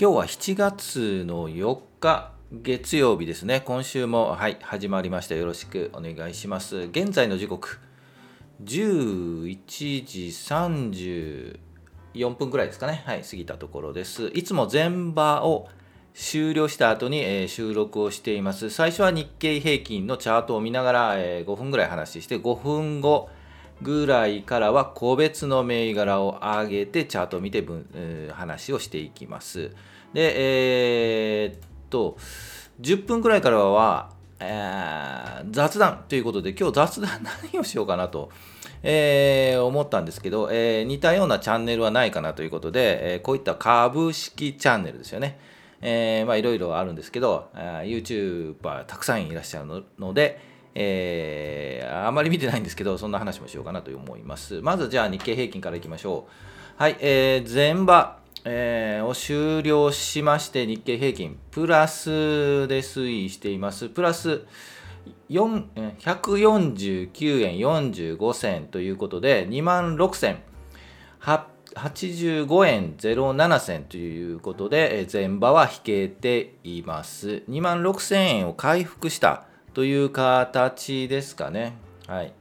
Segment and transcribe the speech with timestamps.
[0.00, 3.60] 今日は7月の4日月曜日ですね。
[3.60, 5.34] 今週もはい始まりました。
[5.34, 6.76] よろしくお願いします。
[6.76, 7.80] 現在の時刻
[8.62, 9.56] 11
[10.04, 10.28] 時
[12.14, 13.02] 34分ぐらいですかね。
[13.06, 14.28] はい、過ぎたところです。
[14.34, 15.66] いつも前場を
[16.14, 18.70] 終了した後に、えー収録をしています。
[18.70, 23.30] 最初は日経平均のチャートを見ながら、えー5分ぐらい話して、5分後
[23.82, 29.70] ぐらいからは個別の銘柄を上げてチャートを見て分、えー話をしていきます。
[30.12, 30.34] で、
[31.44, 31.60] えーっ
[31.90, 32.16] と、
[32.80, 34.10] 10分ぐらいからは、
[34.40, 38.30] えー雑談ということで、今日雑談何をしようかなと、
[38.82, 45.38] えー思ったんですけど、えー似たようなチャンネルはないかなということで、えーこういった株式チャンネルですよね。
[45.80, 50.47] えーまあいろいろあるんですけど、あー YouTuber たくさんいらっしゃるので、
[50.80, 54.60] えーあまり見てないんですけど、そんな話もしようかなと思います。
[54.62, 56.28] まずじゃあ日経平均からいきましょ
[56.78, 56.82] う。
[56.82, 63.88] はい、えー前場、えーを終了しまして、日経平均、プラスで推移しています。
[63.88, 64.42] プラス
[65.28, 70.38] 149円45銭ということで、2万6千
[71.74, 77.42] 85円07銭ということで、え前場は引けています。
[77.48, 81.74] 2万6000円を回復したという形ですかね。
[82.06, 82.32] はい。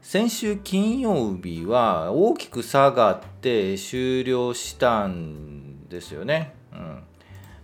[0.00, 6.54] 先週金曜日は大きく下がって終了したんですよね。
[6.72, 7.02] うん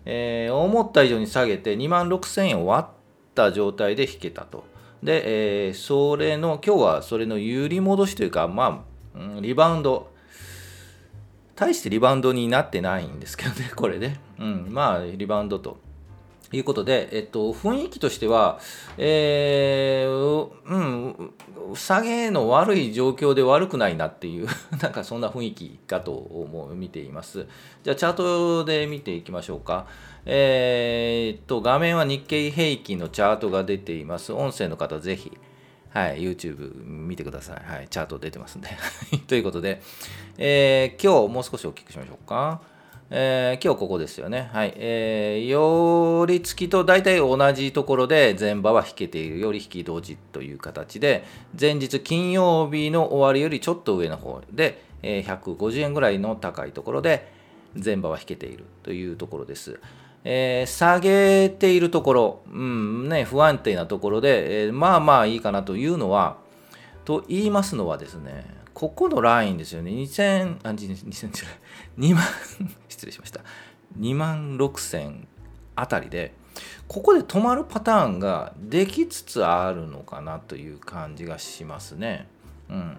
[0.06, 2.94] えー思った以上に下げて2万6000円を割っ
[3.34, 4.64] た状態で引けたと。
[5.02, 10.11] で、えーそれの今日はそれの揺り戻しというか、まあ、うんリバウンド、
[11.56, 14.16] 大してリバウンドになってないんですけどね、これで。
[14.39, 15.78] うん、まあ、リバウンドと。
[16.53, 18.61] いうことで、えっと、雰囲気としては、
[18.98, 21.34] えーうん、
[21.75, 24.47] 下げの悪い状況で悪くないなっていう、
[24.81, 27.47] なんかそんな雰囲気かと思う見ています。
[27.83, 29.86] じゃあ、チャートで見ていきましょうか。
[30.27, 34.33] えーっと、画面は日経平均のチャートが出ています。
[34.33, 35.33] 音声の方、ぜひ、
[35.91, 37.70] はい、YouTube 見てください。
[37.70, 38.68] はい、チャート出てますんで。
[39.27, 39.80] ということで、
[40.39, 42.73] えー今日もう少し大きくしましょうか。
[43.11, 44.48] えー今日ここですよね。
[44.53, 44.73] はい。
[44.77, 49.39] えー、寄り付きと大体同じところで前場は引けている。
[49.39, 51.25] より引き同時という形で、
[51.59, 57.31] 前日金曜日の終わりよりちょっと上の方で、えー150円ぐらいの高いところで
[57.83, 59.79] 前場は引けているというところです。
[60.25, 66.39] えー下げているところ、うんね、不安定なところで、えーまあまあいいかなというのは、
[67.05, 72.24] と言いますのはですね、ここのラインですよね、2000、あ、2000じゃない、2万、
[72.89, 73.40] 失礼しました、
[73.98, 75.27] 2万6000
[75.77, 76.35] あたりで、
[76.89, 82.27] ここで止まるパターンができつつあるのかなという感じがしますね。
[82.68, 82.98] うん。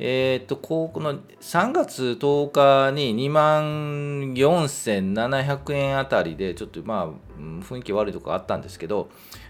[0.00, 9.08] えーっと、ここの3月10日に2万4700円あたりで、ちょっとまあ、雰囲気悪いとこあったんですけど、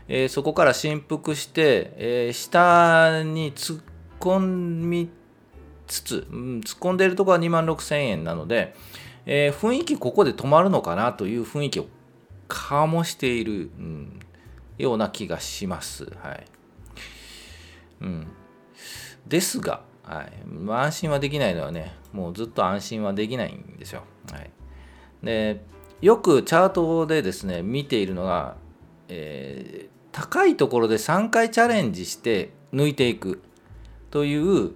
[0.08, 3.82] えーそこから振幅して、えー下に突っ
[4.18, 5.10] 込み
[5.88, 8.74] つつ、うん突っ込んでいるところは2万6000円なので、
[9.26, 11.86] えー雰囲気ここで止まるのかなという雰囲気を
[12.48, 14.20] 醸している、うん
[14.78, 16.04] ような気がします。
[16.22, 16.46] はい。
[18.00, 18.26] うん、
[19.26, 20.32] ですが、はい。
[20.70, 24.04] 安心はできないのはね、もうずっと安心はできないんですよ。
[24.30, 24.50] はい、
[25.22, 25.60] で
[26.00, 28.56] よくチャートでですね、見ているのが、
[29.08, 33.40] えー高いところで3回チャレンジして抜いていく。
[34.10, 34.72] という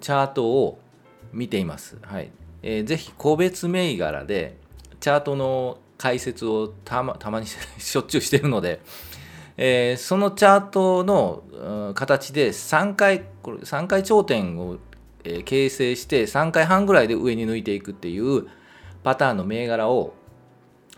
[0.00, 0.78] チャートを
[1.32, 1.98] 見ています。
[2.02, 2.30] はい。
[2.62, 4.56] えーぜひ個別銘柄で
[5.00, 7.46] チャートの解説をたまたまに
[7.78, 8.80] しょっちゅうしてるので、
[9.56, 14.78] えーそのチャートのうん形で3回これ3回頂点を、
[15.24, 18.46] えー形成して3回半ぐらいで上に抜いていくっていう
[19.02, 20.14] パターンの銘柄を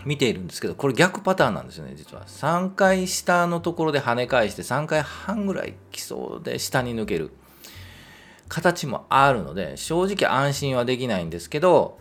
[0.04, 2.24] 見ているんですけどこれ逆パターンなんですよね実は。
[2.26, 7.30] 3回下のところで跳ね返して3回半ぐらい基礎で下に抜ける。
[8.54, 11.98] 形もあるので正直安心はできないんですけど、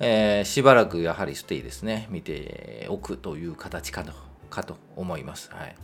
[0.00, 2.08] えーしばらくやはりステイですね。
[2.10, 4.12] 見ておくという形かと
[4.50, 5.48] かと思います。
[5.52, 5.76] はい。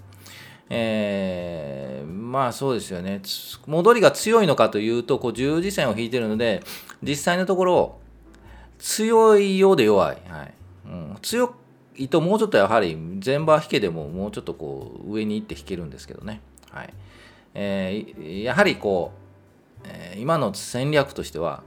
[0.70, 3.22] えーまあそうですよね。
[3.68, 6.64] 戻りが強いのかというとこう十字線を引いてるので
[7.00, 8.00] 実際のところ
[8.78, 10.54] 強いようで弱い、はい。
[10.86, 11.54] うん、強
[11.96, 16.40] いともうちょっとやはり前場引けでももうちょっとこう上に行って引けるんですけどね、
[16.72, 16.92] はい。
[17.54, 19.27] えーやはりこう、
[19.84, 21.62] えー今の戦略としては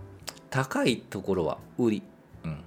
[0.49, 2.03] 高いところは売り、
[2.43, 2.63] うん、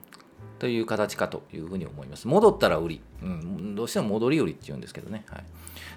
[0.58, 2.26] という形かというふうに思います。
[2.26, 5.44] 戻ったら売り、うん、どうしても戻り売りっていうんですけどね、はい、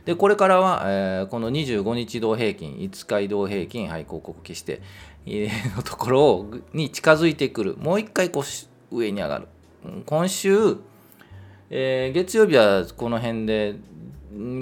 [0.06, 4.82] でこれからは、えーこの25日同平均5日移動平均、はい、広告消して、
[5.26, 7.78] えーのところをに近づいてくる。
[7.78, 8.44] もう一回こ
[8.92, 9.48] う上に上がる。
[10.06, 10.78] 今週、
[11.70, 13.76] えー、月曜日はこの辺で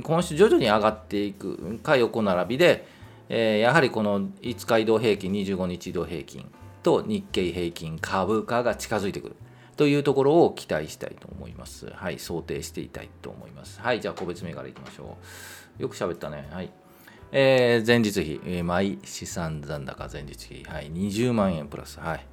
[0.04, 1.80] 今週徐々に上がっていく。
[1.82, 2.88] か横並びで、
[3.30, 6.50] えー、やはりこの5日移動平均25日移動平均
[6.84, 9.36] と日経平均株価が近づいてくる
[9.76, 11.88] というところを期待したいと思います。
[11.88, 13.82] はい、想定していたいと思います。
[13.82, 15.18] はい、じゃあ個別銘柄いきましょ
[15.80, 15.82] う。
[15.82, 16.48] よく喋ったね。
[16.52, 16.72] はい。
[17.32, 22.00] えー、前日比、えー、毎資産残高前日比、はい、20万円プラス。
[22.00, 22.26] はい。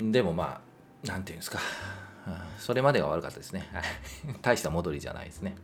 [0.00, 0.60] でもま
[1.04, 1.60] あ、なんていうんですか。
[2.58, 3.68] それまでが悪かったですね。
[4.42, 5.54] 大した戻りじゃないですね。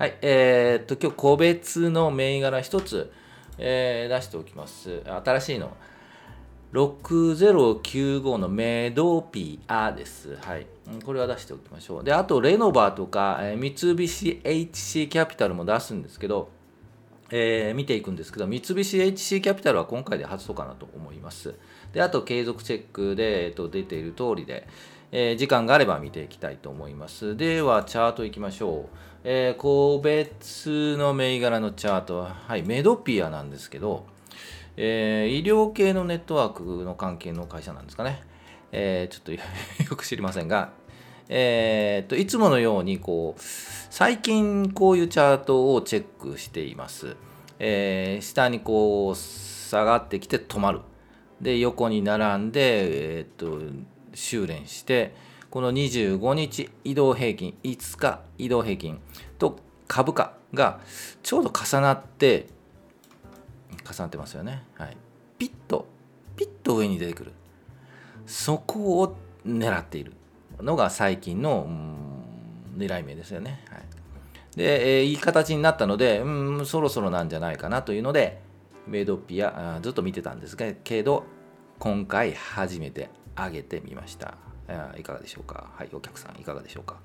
[0.00, 0.16] はい。
[0.22, 3.12] えー、っと、今日個別の銘柄一つ、
[3.58, 5.02] えー、出しておきます。
[5.04, 5.76] 新しいの。
[6.72, 10.36] 6095のメドピアです。
[10.36, 10.66] はい。
[11.04, 12.02] これは出しておきましょう。
[12.02, 16.48] で、あと、レノバとか、え三菱 HC キャピタルも出すんですけど、
[17.30, 21.56] えー、見ていくんですけど、三菱 HC キャピタルは今回で初とかなと思います。
[21.92, 24.66] で、あと、継続チェックで、えっと、出ている通りで、
[25.12, 27.36] えー、時間があれば見ていきたいと思います。
[27.36, 28.96] では、チャートいきましょう。
[29.24, 34.06] えー、個別の銘柄のチャートは、はい、メドピアなんですけど、
[34.76, 38.22] えー、医療系のネットワークの関係の会社なんですかね。
[38.72, 40.72] えー、ちょっとよく知りませんが、
[41.28, 47.16] えー、といつものようにこう最近こういうチャートをチェックしています。
[47.58, 50.80] えー、下にこう下がってきて止まる。
[51.40, 53.60] で横に並んで、えー、と
[54.14, 55.14] 修練して
[55.50, 59.00] この25日移動平均5日移動平均
[59.38, 59.58] と
[59.88, 60.80] 株価が
[61.22, 62.46] ちょうど重なって
[63.84, 64.62] 重なってますよね。
[64.74, 64.96] はい、
[65.38, 65.86] ピッと
[66.36, 67.32] ピッと上に出てくる
[68.26, 69.16] そこを
[69.46, 70.12] 狙っている
[70.60, 71.68] のが最近の、
[72.76, 73.64] 狙い目ですよね。
[73.68, 78.40] はい、で、えー、いい形になったので、うん、そろそろなんじゃないかなというので
[78.86, 81.24] メイドピアずっと見てたんですけど
[81.80, 84.34] 今回初めて上げてみました。
[84.96, 85.70] いかがでしょうか？
[85.74, 86.96] はい、お客さんいかがでしょうか？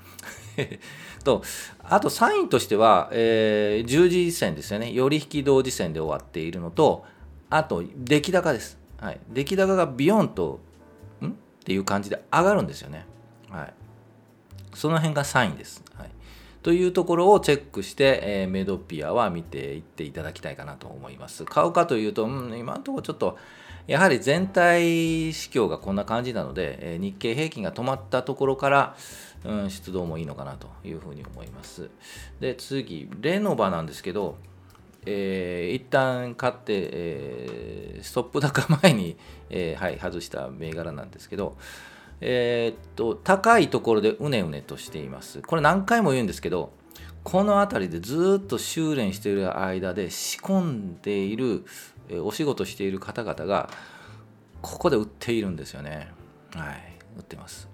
[1.23, 1.41] と、
[1.81, 4.91] あと3位としては、えー、十字線ですよね。
[4.91, 7.05] 寄引き同時線で終わっているのと、
[7.49, 8.77] あと、出来高です。
[8.99, 9.19] はい。
[9.29, 10.59] 出来高がビヨンと、
[11.21, 11.27] ん？
[11.29, 11.31] っ
[11.63, 13.05] ていう感じで上がるんですよね。
[13.49, 13.73] はい。
[14.75, 15.83] その辺が3位です。
[15.95, 16.09] はい。
[16.61, 21.45] というところをチェックして、えー、メドピアは見ていっていただきたいかなと思います。
[21.45, 23.37] 買うかというと、うん、今のところちょっと、
[23.87, 28.95] やはり全体指標がこんな感じなので、日経平均が止まったところから、
[29.43, 31.89] うん、出動もいいのかなというふうに思います。
[32.39, 34.37] で、次、レノバなんですけど、
[35.05, 39.17] えー、一旦買って、えー、ストップ高前に、
[39.49, 41.57] えー、はい、外した銘柄なんですけど、
[42.21, 45.41] えー、っと、高いところでうねうねとしています。
[45.43, 46.71] これ何回も言うんですけど、
[47.25, 51.65] この辺りでずっと修練している間で仕込んでいる
[52.23, 53.67] お仕事している方々が
[54.61, 56.07] ここで売っているんですよね。
[56.53, 56.97] はい。
[57.17, 57.67] 売ってます。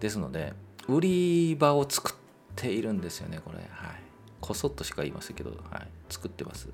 [0.00, 0.54] ですので
[0.88, 2.14] 売り場を作っ
[2.56, 3.58] ているんですよねこれ。
[3.58, 3.68] はい。
[4.40, 6.68] こそっとしか言いませんけど、はい、作ってます。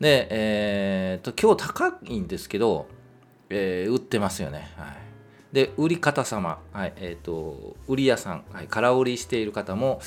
[0.00, 2.86] でえー、っと今日高いんですけど、
[3.50, 4.72] えー、売ってますよね。
[4.74, 5.09] はい。
[5.52, 10.00] で売り方様、はいえーと、売り屋さん、はい、空売りしている方も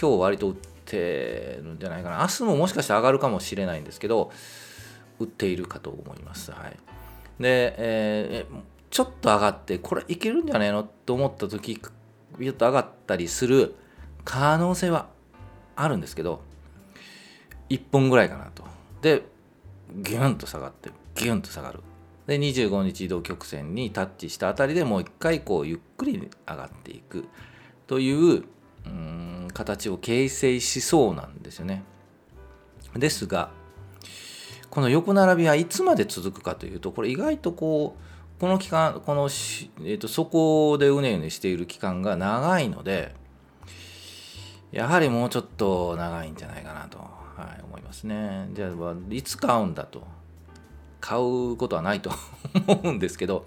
[0.00, 4.30] 今日割と売ってるんじゃないかな明日ももしかして上がるかもしれないんですけど
[5.18, 6.50] 売っているかと思います。
[6.52, 6.76] はい、
[7.42, 8.54] で、えー、
[8.90, 11.80] ちょっと上がってこれいけるんじゃないのと思った時
[12.38, 13.74] ビュッと上がったりする
[14.24, 15.08] 可能性は
[15.74, 16.42] あるんですけど
[17.70, 18.64] 1本ぐらいかなと。
[19.00, 19.22] で
[19.94, 21.80] ギュンと下がってギュンと下がる。
[22.26, 27.28] で25日移動曲線にタッチしたあたりでもう一回こうゆっくり上がっていく。
[27.86, 28.44] という
[28.84, 31.82] うん形を形成しそうなんですよね。
[32.94, 33.50] ですが
[34.70, 43.14] この横並びはいつまで続くかというとこれ意外とこうこの期間この、えーと、そこでうねうねしている期間が長いので
[44.72, 48.48] やはりもうちょっと長いんじゃないかなと、はい、思いますね。
[48.52, 50.15] じゃあいつ買うんだと。
[51.00, 52.10] 買うことはないと
[52.66, 53.46] 思うんですけど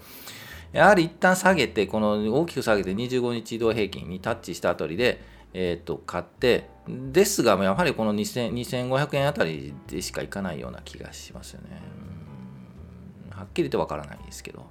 [0.72, 5.20] やはり一旦下げてこの大きく下げて25日移動平均にタッチしたあたりで
[5.52, 11.82] えーと、買ってですがやはりこの2500円あたりでしかいかないような気がしますよね。
[13.30, 14.66] はっきりとわからないですけど、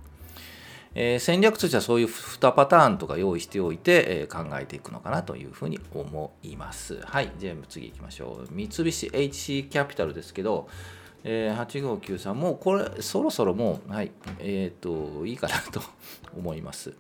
[0.94, 7.02] えー、戦略としてはそういう2パターンとか用意しておいて、えー、考えていくのかなというふうに思います。
[7.04, 8.48] はい、全部次行きましょう。
[8.52, 10.70] 三菱 HC キャピタルですけど、
[11.24, 15.82] えー、8593もうこれそろそろもうはいえっ、ー、といいかなと
[16.38, 16.94] 思います、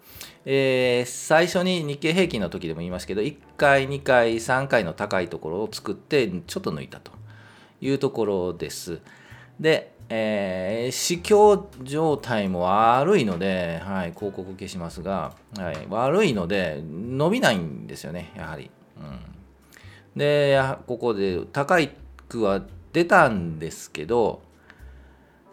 [0.45, 7.19] えー、最初に日経平均の時でも言いますけど1回2回3回の高いところを作ってちょっと抜いたと。
[7.81, 8.99] いうところです。
[9.59, 19.19] でえー、市況状態も悪いので、はい、広告消しますが、はい、悪いので伸びないんですよねやはり、うん、
[20.15, 21.91] でここで高い
[22.27, 24.41] くは出たんですけど、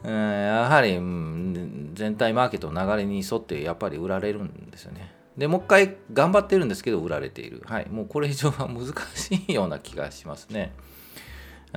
[0.04, 10.72] えー、やはり、うん、全体マーケットの流れに沿ってやっぱり売られるんですよねでもう一回頑張ってるんですけど売られているはいもうこれ以上は難しいような気がしますね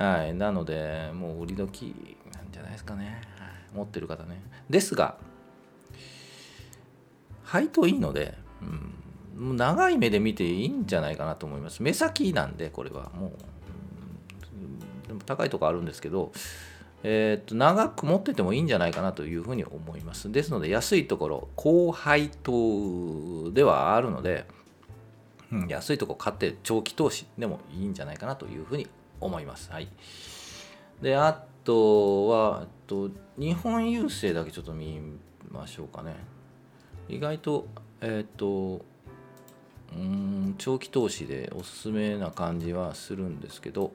[0.00, 1.94] はい、なので、もう売り時
[2.32, 3.20] なんじゃないですかね。
[3.74, 4.40] 持ってる方ね。
[4.70, 5.16] ですが、
[7.44, 8.38] 配当いいので、
[9.36, 11.82] うん、もう長い目で見ていいんじゃないかなと思います。
[11.82, 13.32] 目先なんで、これはもう、
[15.26, 16.32] 高いとこあるんですけど、
[17.02, 20.30] えー、っと長く持っててもいいんじゃないかなというふうに思います。
[20.30, 24.46] ですので、安いところ、高配当ではあるので、
[25.52, 28.86] うん、安いとこ買って長期投資でもいいんじゃないかなというふうに
[29.20, 29.70] 思います。
[29.72, 29.88] はい、
[31.02, 35.00] であとはえっと日本郵政だけちょっと見
[35.50, 36.14] ましょうかね。
[37.08, 37.66] 意外と
[38.00, 38.84] えっ、と
[39.92, 43.92] うん長期投資でおすすめな感じはするんですけど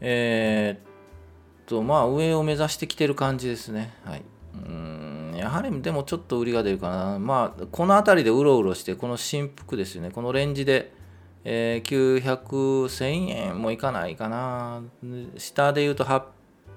[0.00, 3.94] えっ、とまあ上を目指してきてる感じですね。
[4.04, 4.22] はい。
[4.54, 7.18] うんやはりでもちょっと売りが出るかな。
[7.18, 10.10] まあこの辺りでうろうろしてこの振幅ですよね。
[10.10, 10.92] このレンジで
[11.44, 12.46] えー、900、
[12.86, 14.82] 1000円もいかないかな。
[15.38, 16.28] 下で言うと800、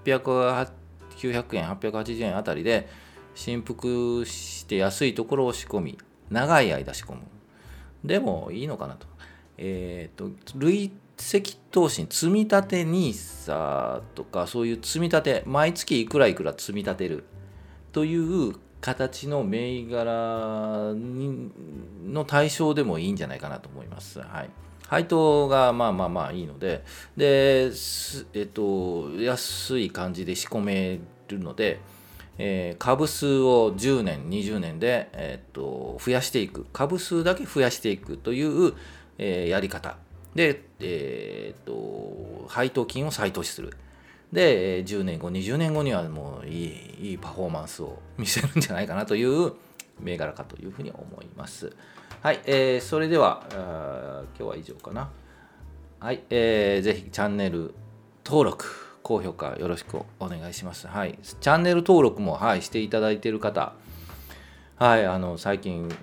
[0.05, 2.87] 900円、880円あたりで
[3.35, 5.97] 振幅して安いところを仕込み、
[6.29, 7.21] 長い間仕込む。
[8.05, 9.07] でもいいのかなと。
[9.57, 17.25] えっ、と、累積投資、積み立て NISA とか、そういう積み立て、毎月いくらいくら積み立てる
[17.91, 20.93] という形の銘柄
[22.05, 24.19] の対象でもいいんじゃないかなと思います。
[24.19, 24.49] はい。
[24.87, 26.83] 配当がまあまあまあいいので、
[27.15, 27.71] で、
[28.33, 31.79] えっと、安い感じで仕込めるので、
[32.37, 36.65] えー、株数を10年、20年で、えっと、増やしていく。
[36.73, 38.73] 株数だけ増やしていくという、
[39.17, 39.97] えー、やり方。
[40.35, 43.73] で、えー、っと、配当金を再投資する。
[44.33, 49.53] で10年後20年後にはもういいいいパフォーマンスを見せるんじゃないかなという
[49.99, 51.71] 銘柄かというふうに思います。
[52.21, 55.09] はい、えー、それでは今日は以上かな。
[55.99, 57.75] はい、えー、ぜひチャンネル
[58.25, 58.65] 登録
[59.03, 60.87] 高評価よろしくお願いします。
[60.87, 63.73] はいチャンネル登録も、はい、していただいている方
[64.77, 65.93] はいあの最近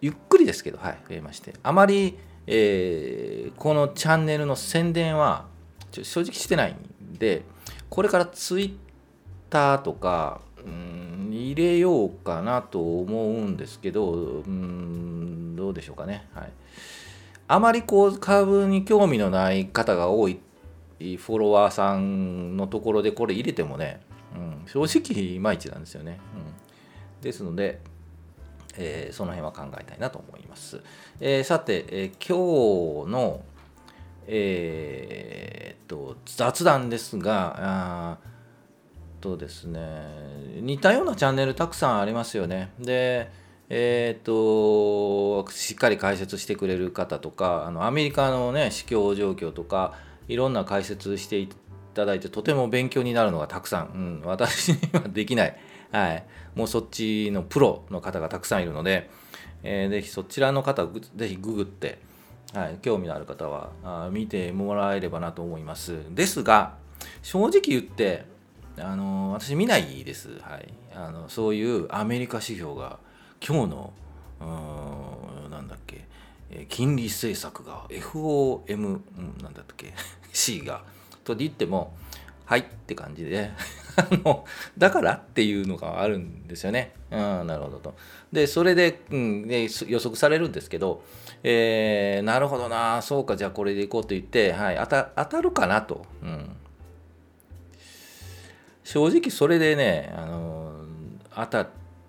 [0.00, 5.46] ゆっくりですけど、はい、増えましてあまり、えー、このチャンネルの宣伝は
[5.90, 7.42] 正直してないんで
[7.88, 8.74] これからツイッ
[9.50, 16.26] ターとかうん入れようかなと思うんですけどうんどうでしょうかね。
[16.34, 16.52] はい。
[17.48, 20.40] あまりこう株に興味のない方が多い
[21.00, 24.00] フォロワーさんのところでこれ入れてもね、
[24.34, 27.80] うん、正直いまいちなんですよね、うん、ですので
[28.76, 30.80] えー、その辺は考えたいなと思います。
[31.20, 33.42] えー、さて、えー、今日の、
[34.26, 38.18] えー、と雑談ですがあ
[39.20, 39.80] とですね
[40.60, 42.72] 似たようなチャンネルたくさんありますよね。
[42.78, 43.30] で
[43.74, 49.94] えーと、しっかり解説してくれる方とかあのアメリカのね市況状況とか
[50.28, 51.48] いろんな解説してい
[51.94, 55.56] ただいてとても勉強になるのがたくさん、うん、私にはできない、
[55.92, 59.10] はい、もうそっちのプロの方がたくさんいるので、
[59.62, 62.00] えー、ぜひそちらの方ぜひググって
[62.54, 65.96] はい、興味のある方はあ見てもらえればなと思います。
[66.14, 66.74] ですが、
[67.22, 68.26] 正直言って、
[68.78, 72.98] あの私見ないです、はい、あのそういうアメリカ指標が
[73.46, 73.92] 今日の
[75.50, 76.06] なんだっけ
[76.68, 79.02] 金利政策が FOM、うん、
[79.42, 79.92] なんだっけ
[80.32, 80.84] C が
[81.24, 81.94] と言っても
[82.44, 83.50] はいって感じで
[83.96, 84.44] あの
[84.76, 86.92] だからっていうのがあるんですよね。
[87.10, 87.94] うん、なるほどと。
[88.32, 91.04] で、それで,、うん、で予測されるんですけど、
[91.42, 96.06] えー、なるほどな、そうか、じゃあこれでいこうと言って、はい、当た当たるかなと。
[96.22, 96.56] うん、
[98.82, 100.86] 正直それでね、あの
[101.34, 101.68] 当た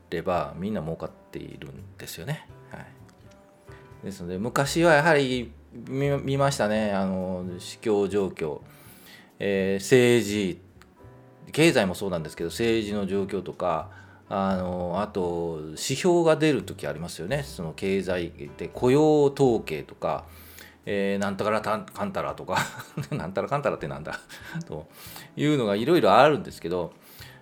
[0.10, 2.48] ればみんな儲かっているんですよね。
[2.72, 8.62] はい、ですので、昔はやはり見ましたね、あの市況状況。
[9.46, 10.62] えー、政治
[11.52, 13.90] 経済もそうなんですけど政治の状況とか
[14.30, 17.44] あのあと指標が出る時ありますよね。
[17.44, 20.24] その経済で雇用統計とか、
[20.86, 22.58] えー、なんたらかんたらとか。
[23.12, 24.18] なんたらかんたらってなんだ。
[24.66, 24.88] と
[25.36, 26.94] いうのがいろいろあるんですけど、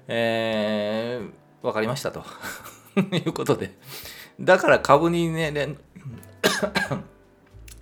[0.07, 1.31] えー、
[1.61, 2.25] 分かりましたと。
[3.15, 3.77] いうことで。
[4.39, 5.53] だから株にね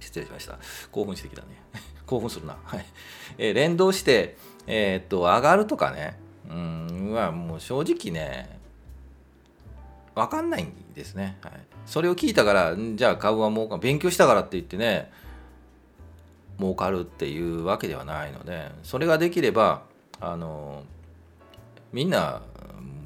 [0.01, 0.59] 失礼しました。
[0.91, 1.47] 興奮してきたね。
[2.09, 2.85] 興奮するな、 はい。
[3.37, 6.17] えー、連動して、えー、っと上がるとかね。
[6.49, 8.59] うんはもう正直ね
[10.15, 11.53] 分かんないんですね、はい、
[11.85, 15.11] それを聞いたからじゃあ株はもう勉強したからって言ってね
[16.57, 19.83] 儲かるっていうわけではないのでそれができれば
[20.19, 20.83] あの
[21.93, 22.41] みんな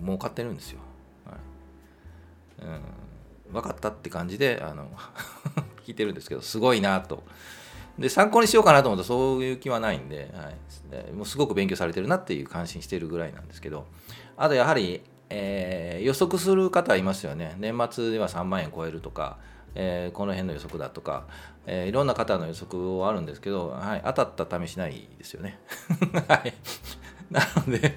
[0.04, 0.80] 儲かってるんですよ、
[1.26, 2.66] はい。
[2.66, 4.90] うん、分かったって感じであの
[5.86, 7.24] 聞いてるんですけどすごいなと。
[7.98, 10.52] で参考にしようかなと思ったらそういう気はないんで,、は
[11.10, 13.86] い、もうすごく勉強されてるなっていう感心してるぐらいなんですけど
[14.36, 17.56] あとやはり、えー、予測する方いますよね。
[17.60, 19.38] 年末では3万円超えるとか、
[19.76, 21.28] えー、この辺の予測だとか、
[21.68, 25.60] えー、いろんな方の予測はあるんですけど、はい、当たった試しないですよね。
[26.28, 26.54] はい、
[27.30, 27.96] なので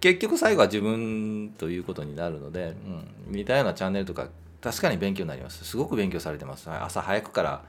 [0.00, 2.74] 結局最後は自分ということになるので、
[3.28, 4.28] うん、似たようなチャンネルとか
[4.60, 5.64] 確かに勉強になります。
[5.64, 6.70] すごく勉強されてます。
[6.70, 7.62] 朝早くから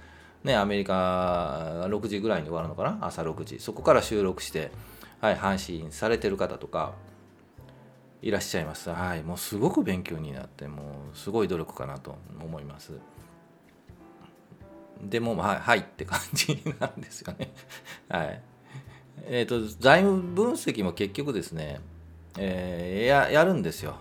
[0.45, 2.99] ね、アメリカ6時ぐらいに終わるのかな？
[3.01, 3.59] 朝6時。
[3.59, 4.71] そこから収録して、
[5.19, 6.93] はい、配信されてる方とか
[8.21, 8.91] いらっしゃいます。
[8.91, 10.83] はいもうすごく勉強になっても
[11.13, 12.93] うすごい努力かなと思います。
[15.01, 17.51] でもはい、はいって感じなんですよね。
[18.07, 18.41] はい。
[19.27, 21.81] えっ、ー、と財務分析も結局ですね、
[22.37, 23.95] えー、ややるんですよ。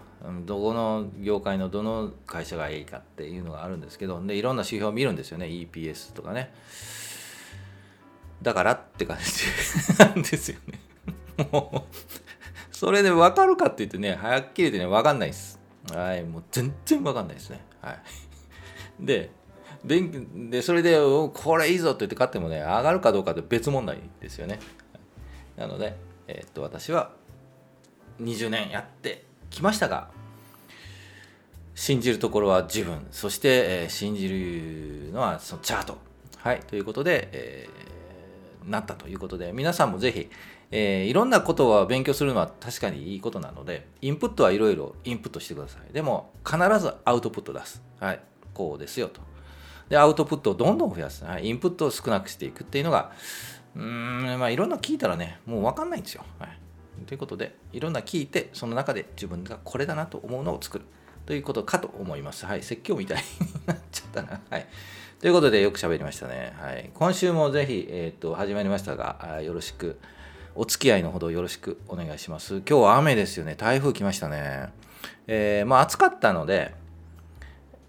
[0.46, 5.46] どこの業界のどの会社がいいかっていうのがあるんですけどでいろんな指標を見るんですよね。
[5.46, 6.52] EPS とかね。
[8.42, 10.80] だからって感じなんですよね。
[11.50, 15.60] もうそれで分かるかって言ってねはっきり言ってね分かんないです。
[15.92, 17.64] はいもう全然分かんないですね。
[17.80, 17.98] はい。
[19.00, 19.30] で
[19.84, 20.98] でそれで
[21.34, 24.58] これいいぞって言って買ってもね上がるかどうかって別問題ですよね。
[25.56, 27.12] なので、えー、っと私は
[28.20, 30.08] 20年やってきましたが
[31.74, 33.06] 信じるところは自分。
[33.10, 35.98] そして、えー、信じるのはそのチャート。
[36.38, 40.30] はいということで、えー、なったということで皆さんもぜひ、
[40.70, 45.92] えー、いろんなことは勉強するのは確かにいいことなのでインプットはいろいろインプットしてください。
[45.92, 47.82] でも必ずアウトプット出す。
[47.98, 48.20] はい
[48.52, 49.20] こうですよと。
[49.88, 53.12] でアウトプットをどんどん増やす、はい、インプットを少なくしていくっていうのが
[53.76, 56.58] うんまあいろんな聞いたらねもう分かんないんですよ、はい。
[57.06, 60.84] ということで、いろんな聞いて、その中で自分がこれだなと思うのを作る
[61.26, 62.46] ということかと思います。
[62.46, 63.22] はい、説教みたいに
[63.66, 64.40] なっちゃったな。
[64.50, 64.66] はい。
[65.20, 66.54] ということで、よく喋りましたね。
[66.58, 66.90] はい。
[66.94, 69.98] 今週もぜひ、えっ、ー、と、始まりましたが、よろしく、
[70.56, 72.58] お付き合いのほどよろしくお願いします。
[72.58, 73.56] 今日は雨ですよね。
[73.56, 74.68] 台風来ましたね。
[75.26, 76.74] えー、まあ暑かったので、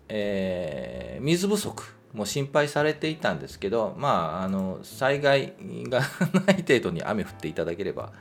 [0.08, 5.54] えー、水不足も心配されていたんですけど、まあ、あの災害
[5.89, 8.13] がない程度に雨降っていただければ、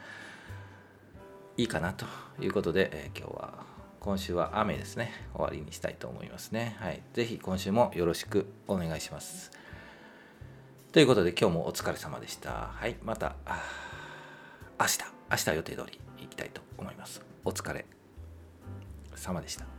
[1.57, 2.07] いいかなと
[2.41, 5.13] いうことで、えー、今日は今週は雨ですね。
[5.33, 6.77] 終わりにしたいと思いますね。
[6.81, 7.03] はい。
[7.15, 9.51] 是非今週もよろしくお願いします。
[10.93, 12.71] ということで今日もお疲れ様でした。
[12.75, 12.97] はい。
[13.03, 13.37] また
[14.79, 14.99] 明日。
[15.31, 17.23] 明日予定通り行きたいと思います。
[17.45, 17.87] お疲れ
[19.15, 19.74] 様でした。